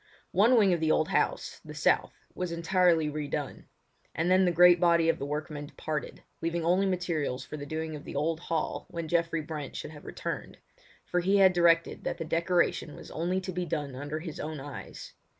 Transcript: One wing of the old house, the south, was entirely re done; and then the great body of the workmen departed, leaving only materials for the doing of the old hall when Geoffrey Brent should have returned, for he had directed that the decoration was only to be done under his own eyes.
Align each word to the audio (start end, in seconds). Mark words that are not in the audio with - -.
One 0.31 0.57
wing 0.57 0.73
of 0.73 0.79
the 0.79 0.89
old 0.91 1.09
house, 1.09 1.61
the 1.63 1.75
south, 1.75 2.15
was 2.33 2.51
entirely 2.51 3.07
re 3.07 3.27
done; 3.27 3.65
and 4.15 4.31
then 4.31 4.45
the 4.45 4.51
great 4.51 4.79
body 4.79 5.09
of 5.09 5.19
the 5.19 5.27
workmen 5.27 5.67
departed, 5.67 6.23
leaving 6.41 6.65
only 6.65 6.87
materials 6.87 7.45
for 7.45 7.55
the 7.55 7.67
doing 7.67 7.95
of 7.95 8.03
the 8.03 8.15
old 8.15 8.39
hall 8.39 8.87
when 8.89 9.07
Geoffrey 9.07 9.41
Brent 9.41 9.75
should 9.75 9.91
have 9.91 10.05
returned, 10.05 10.57
for 11.05 11.19
he 11.19 11.37
had 11.37 11.53
directed 11.53 12.03
that 12.03 12.17
the 12.17 12.25
decoration 12.25 12.95
was 12.95 13.11
only 13.11 13.39
to 13.41 13.51
be 13.51 13.67
done 13.67 13.95
under 13.95 14.19
his 14.21 14.39
own 14.39 14.59
eyes. 14.59 15.13